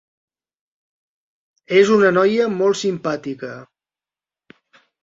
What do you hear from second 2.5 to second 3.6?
molt simpàtica.